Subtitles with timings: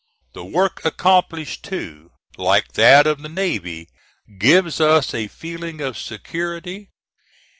[0.33, 3.87] The work accomplished, too, like that of the navy,
[4.39, 6.89] gives us a feeling of security.